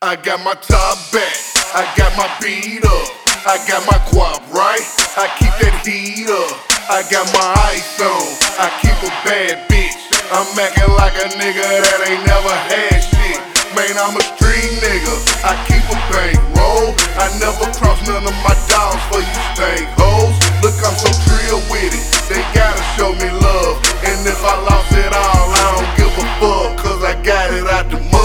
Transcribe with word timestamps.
I 0.00 0.16
got 0.16 0.40
my 0.40 0.54
top 0.54 0.96
back, 1.12 1.36
I 1.76 1.84
got 1.98 2.16
my 2.16 2.24
beat 2.40 2.80
up, 2.80 3.08
I 3.44 3.60
got 3.68 3.84
my 3.84 3.98
guap 4.08 4.40
right, 4.48 4.80
I 5.20 5.28
keep 5.36 5.52
that 5.60 5.84
heat 5.84 6.30
up, 6.30 6.54
I 6.88 7.04
got 7.12 7.28
my 7.34 7.48
ice 7.68 8.00
on, 8.00 8.24
I 8.56 8.72
keep 8.80 8.96
a 9.04 9.12
bad 9.26 9.68
bitch, 9.68 9.98
I'm 10.32 10.48
acting 10.56 10.88
like 10.96 11.12
a 11.20 11.28
nigga 11.36 11.60
that 11.60 11.98
ain't 12.08 12.24
never 12.24 12.54
had 12.72 12.98
shit. 13.04 13.42
Man, 13.76 13.96
I'm 13.96 14.16
a 14.16 14.24
street 14.36 14.80
nigga, 14.80 15.14
I 15.44 15.56
keep 15.68 15.84
a 15.88 15.96
bank 16.08 16.40
roll, 16.56 16.92
I 17.20 17.28
never 17.40 17.68
cross 17.76 18.00
none 18.08 18.24
of 18.24 18.36
my 18.44 18.56
dogs 18.68 19.02
for 19.12 19.20
you 19.20 19.38
stank 19.52 19.88
hoes. 19.96 20.36
Look, 20.64 20.76
I'm 20.84 20.96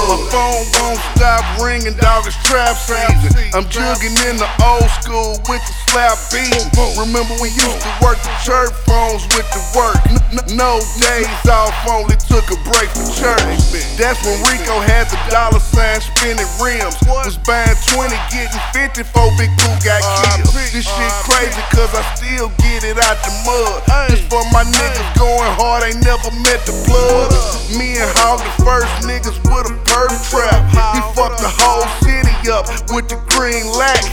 My 0.07 0.15
phone 0.31 0.63
won't 0.79 1.03
stop 1.19 1.43
ringing, 1.59 1.91
dog, 1.99 2.23
it's 2.23 2.39
trap 2.47 2.79
season. 2.79 3.27
I'm 3.51 3.67
jugging 3.67 4.15
in 4.23 4.39
the 4.39 4.47
old 4.63 4.87
school 5.03 5.35
with 5.51 5.59
the 5.67 5.75
slap 5.91 6.15
beat. 6.31 6.63
Remember 6.95 7.35
we 7.43 7.51
used 7.51 7.83
to 7.83 7.91
work 7.99 8.15
the 8.23 8.31
church 8.39 8.71
phones 8.87 9.27
with 9.35 9.43
the 9.51 9.59
work. 9.75 9.99
No 10.55 10.79
days 11.03 11.27
off, 11.51 11.75
only 11.91 12.15
took 12.23 12.47
a 12.47 12.57
break 12.71 12.87
for 12.95 13.03
church. 13.19 13.59
That's 13.99 14.23
when 14.23 14.39
Rico 14.47 14.79
had 14.79 15.11
the 15.11 15.19
dollar 15.27 15.59
sign 15.59 15.99
spinning 15.99 16.47
rims. 16.55 16.95
Was 17.03 17.35
buying 17.43 17.75
20, 17.91 18.15
getting 18.31 18.63
50 18.71 19.03
for 19.11 19.27
Big 19.35 19.51
Pooh 19.59 19.75
got 19.83 19.99
killed. 20.23 20.55
This 20.71 20.87
shit 20.87 21.13
crazy 21.27 21.59
cause 21.75 21.91
I 21.91 22.03
still 22.15 22.47
get 22.63 22.87
it 22.87 22.95
out 22.95 23.19
the 23.27 23.33
mud. 23.43 23.83
This 24.07 24.23
for 24.31 24.39
my 24.55 24.63
niggas 24.63 25.11
going 25.19 25.51
hard, 25.59 25.83
ain't 25.83 25.99
never 25.99 26.31
met 26.47 26.63
the 26.63 26.71
blood. 26.87 27.35
Me 27.75 27.99
and 27.99 28.07
Hog 28.27 28.43
the 28.43 28.51
first 28.59 28.91
niggas 29.07 29.39
with 29.47 29.71
a 29.71 29.75
perp 29.87 30.11
trap. 30.27 30.59
He 30.91 30.99
fucked 31.15 31.39
the 31.39 31.47
whole 31.47 31.87
city 32.03 32.35
up 32.51 32.67
with 32.91 33.07
the 33.07 33.15
green 33.31 33.63
lack. 33.71 34.03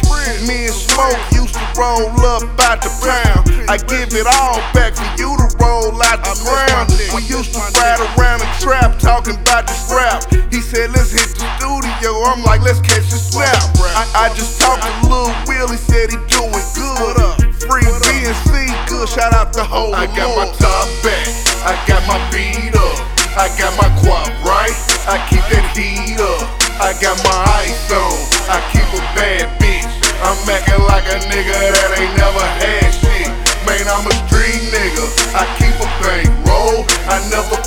Me 0.47 0.71
and 0.71 0.79
Smoke 0.87 1.19
used 1.35 1.59
to 1.59 1.65
roll 1.75 2.15
up 2.23 2.47
out 2.62 2.79
the 2.79 2.95
pound. 3.03 3.43
I 3.67 3.75
give 3.75 4.15
it 4.15 4.23
all 4.39 4.62
back 4.71 4.95
for 4.95 5.03
you 5.19 5.34
to 5.34 5.47
roll 5.59 5.98
out 6.06 6.23
the 6.23 6.31
ground. 6.47 6.95
We 7.11 7.27
used 7.27 7.59
to 7.59 7.62
ride 7.75 7.98
around 8.15 8.39
the 8.39 8.51
trap 8.62 9.03
talking 9.03 9.34
about 9.34 9.67
this 9.67 9.83
rap. 9.91 10.23
He 10.47 10.62
said, 10.62 10.95
let's 10.95 11.11
hit 11.11 11.34
the 11.34 11.51
studio. 11.59 12.15
I'm 12.31 12.47
like, 12.47 12.62
let's 12.62 12.78
catch 12.87 13.11
a 13.11 13.19
snap. 13.19 13.59
I, 13.99 14.06
I 14.15 14.27
just 14.39 14.62
talked 14.62 14.87
to 14.87 14.95
Lil 15.11 15.34
Will, 15.51 15.67
he 15.67 15.78
said 15.91 16.15
he 16.15 16.23
doing 16.31 16.55
good. 16.78 17.19
Free 17.67 17.83
BNC, 17.83 18.71
good. 18.87 19.09
Shout 19.11 19.34
out 19.34 19.53
the 19.53 19.65
whole 19.67 19.95
I 19.95 20.06
got 20.06 20.31
my 20.39 20.47
top 20.55 20.87
back, 21.03 21.27
I 21.67 21.75
got 21.91 22.06
my 22.06 22.19
beat 22.31 22.75
up, 22.78 23.14
I 23.35 23.51
got 23.59 23.75
my 23.75 23.91
guap 23.99 24.31
right, 24.47 24.71
I 25.11 25.19
keep 25.27 25.43
that 25.51 25.67
heat 25.75 26.23
up, 26.23 26.47
I 26.79 26.95
got 27.03 27.19
my 27.27 27.35
ice 27.59 27.91
on, 27.91 28.15
I 28.47 28.63
keep 28.71 28.87
a 28.95 29.03
bad 29.19 29.51
bitch. 29.59 29.91
I'm 30.23 30.39
acting 30.47 30.79
like 30.87 31.03
a 31.11 31.19
nigga 31.27 31.51
that 31.51 31.99
ain't 31.99 32.15
never 32.15 32.47
had 32.62 32.95
shit. 32.95 33.27
Man, 33.67 33.91
I'm 33.91 34.07
a 34.07 34.15
street 34.31 34.71
nigga, 34.71 35.35
I 35.35 35.51
keep 35.59 35.75
a 35.83 35.89
bank 35.99 36.31
roll, 36.47 36.87
I 37.11 37.19
never 37.27 37.59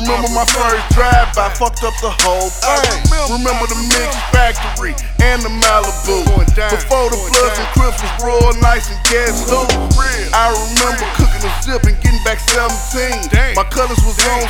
Remember 0.00 0.32
my 0.32 0.48
first 0.48 0.80
drive, 0.96 1.28
I 1.36 1.52
fucked 1.60 1.84
up 1.84 1.92
the 2.00 2.08
whole 2.24 2.48
thing. 2.48 3.04
Remember 3.36 3.68
the 3.68 3.76
mix 3.92 4.16
factory 4.32 4.96
and 5.20 5.44
the 5.44 5.52
Malibu. 5.60 6.24
Before 6.56 7.12
the 7.12 7.20
Bloods 7.20 7.60
and 7.60 7.68
Crips 7.76 8.00
was 8.00 8.08
raw, 8.24 8.48
nice 8.64 8.88
and 8.88 8.96
gas 9.12 9.44
loose. 9.52 9.68
I 10.32 10.56
remember 10.56 11.04
cooking 11.20 11.44
a 11.44 11.52
zip 11.60 11.84
and 11.84 12.00
getting 12.00 12.24
back 12.24 12.40
17. 12.48 13.52
My 13.52 13.68
colors 13.68 14.00
was 14.00 14.16
on 14.24 14.48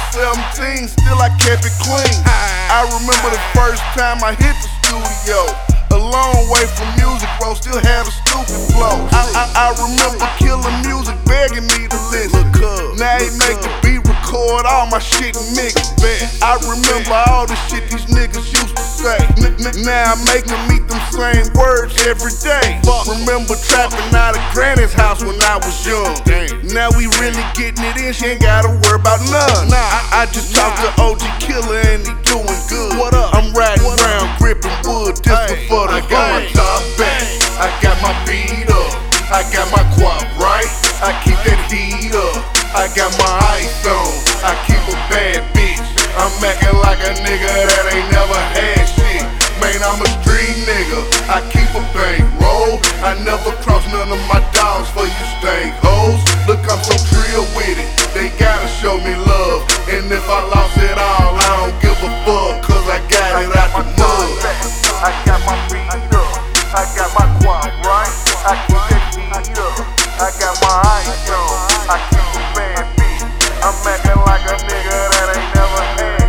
17, 0.55 0.87
still 0.87 1.19
I 1.19 1.35
kept 1.43 1.67
it 1.67 1.75
clean. 1.83 2.15
I 2.71 2.87
remember 2.87 3.35
the 3.35 3.43
first 3.51 3.83
time 3.99 4.23
I 4.23 4.39
hit 4.39 4.55
the 4.55 4.71
studio. 4.87 5.51
A 5.91 5.99
long 5.99 6.47
way 6.47 6.63
from 6.79 6.95
music, 6.95 7.27
bro, 7.43 7.59
still 7.59 7.83
had 7.83 8.07
a 8.07 8.15
stupid 8.23 8.55
flow. 8.71 9.03
I, 9.11 9.27
I, 9.35 9.45
I 9.51 9.69
remember 9.83 10.23
KillamusiQ, 10.39 11.19
begging 11.27 11.67
me 11.75 11.91
to 11.91 11.99
listen. 12.15 12.47
Now 13.01 13.17
he 13.17 13.33
make 13.41 13.57
the 13.65 13.73
beat, 13.81 13.90
record 14.31 14.67
all 14.67 14.87
my 14.87 14.99
shit 14.99 15.37
and 15.37 15.57
mix 15.57 15.75
it. 15.99 16.23
I 16.43 16.55
remember 16.63 17.19
all 17.31 17.47
the 17.47 17.57
shit 17.67 17.91
these 17.91 18.07
niggas 18.07 18.47
used 18.55 18.77
to 18.77 18.83
say. 18.83 19.19
Now 19.83 20.15
I 20.15 20.17
make 20.31 20.47
them 20.47 20.63
eat 20.71 20.87
them 20.87 21.03
same 21.11 21.51
words 21.59 21.95
every 22.07 22.31
day. 22.39 22.79
Remember 23.11 23.55
trapping 23.59 24.15
out 24.15 24.39
of 24.39 24.43
Granny's 24.55 24.93
house 24.93 25.23
when 25.23 25.35
I 25.43 25.59
was 25.59 25.75
young. 25.85 26.15
Now 26.71 26.89
we 26.97 27.11
really 27.19 27.43
getting 27.59 27.83
it 27.85 27.97
in, 27.99 28.13
she 28.13 28.39
ain't 28.39 28.43
gotta 28.43 28.71
worry 28.71 29.01
about 29.01 29.21
none. 29.31 29.75
I, 29.75 30.23
I 30.23 30.27
just 30.31 30.55
talked 30.55 30.79
to 30.79 30.91
OG 31.03 31.23
Killer 31.43 31.83
and 31.91 32.07
he 32.07 32.15
doing 32.23 32.61
good. 32.71 32.99
What 32.99 33.15
up? 33.15 33.35
I'm 33.35 33.53
riding 33.53 33.85
around 33.85 34.39
gripping 34.39 34.71
wood, 34.87 35.17
this 35.19 35.69
for 35.69 35.91
the 35.91 36.01
I 36.07 36.70
I 69.29 70.31
got 70.39 70.57
my 70.61 70.81
ice 70.85 71.31
on. 71.31 71.89
I 71.89 71.97
keep 72.11 72.21
a 72.21 72.43
bad 72.57 72.85
beat. 72.97 73.23
I'm 73.63 73.77
acting 73.87 74.21
like 74.25 74.45
a 74.49 74.57
nigga 74.65 74.97
that 75.13 75.37
ain't 75.37 75.55
never 75.55 75.83
had. 75.97 76.20